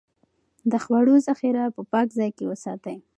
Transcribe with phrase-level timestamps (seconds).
[0.71, 2.97] د خوړو ذخيره په پاک ځای کې وساتئ.